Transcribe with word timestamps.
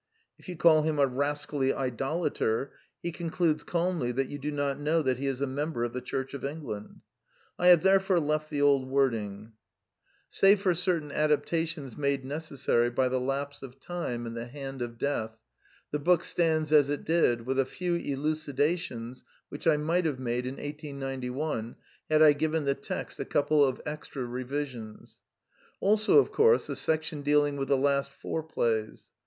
If 0.39 0.49
you 0.49 0.57
call 0.57 0.81
him 0.81 0.97
a 0.97 1.05
rascally 1.05 1.75
idola 1.75 2.31
ter, 2.31 2.71
he 3.03 3.11
concludes 3.11 3.61
calmly 3.61 4.11
that 4.11 4.29
you 4.29 4.39
do 4.39 4.49
not 4.49 4.79
know 4.79 5.03
that 5.03 5.19
he 5.19 5.27
is 5.27 5.41
a 5.41 5.45
member 5.45 5.83
of 5.83 5.93
the 5.93 6.01
Church 6.01 6.33
of 6.33 6.43
England. 6.43 7.01
I 7.59 7.67
have 7.67 7.83
therefore 7.83 8.19
left 8.19 8.49
the 8.49 8.63
old 8.63 8.87
wording. 8.89 9.51
Save 10.27 10.59
for 10.61 10.71
xu 10.71 10.83
Preface: 10.85 11.03
1913 11.11 11.11
certain 11.11 11.11
adaptations 11.91 11.97
made 11.99 12.25
necessary 12.25 12.89
by 12.89 13.09
the 13.09 13.19
lapse 13.21 13.61
of 13.61 13.79
time 13.79 14.25
and 14.25 14.35
the 14.35 14.47
hand 14.47 14.81
of 14.81 14.97
death, 14.97 15.37
the 15.91 15.99
book 15.99 16.23
stands 16.23 16.71
as 16.71 16.89
it 16.89 17.05
did, 17.05 17.45
with 17.45 17.59
a 17.59 17.63
few 17.63 17.93
elucidations 17.93 19.23
which 19.49 19.67
I 19.67 19.77
might 19.77 20.05
have 20.05 20.17
made 20.17 20.47
in 20.47 20.55
1891 20.55 21.75
had 22.09 22.23
I 22.23 22.33
given 22.33 22.65
the 22.65 22.73
text 22.73 23.19
a 23.19 23.23
couple 23.25 23.63
of 23.63 23.79
extra 23.85 24.25
revisions. 24.25 25.19
Also, 25.79 26.17
of 26.17 26.31
course, 26.31 26.65
the 26.65 26.75
section 26.75 27.21
deal 27.21 27.43
ing 27.45 27.55
with 27.55 27.67
the 27.67 27.77
last 27.77 28.11
four 28.11 28.41
plays. 28.41 29.11